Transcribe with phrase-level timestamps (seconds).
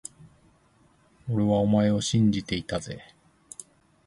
[1.29, 3.05] 俺はお前を信じていたぜ…